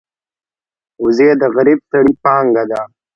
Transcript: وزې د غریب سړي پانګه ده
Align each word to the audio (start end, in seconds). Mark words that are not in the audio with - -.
وزې 1.03 1.29
د 1.41 1.43
غریب 1.55 1.79
سړي 1.91 2.13
پانګه 2.23 2.63
ده 2.71 2.81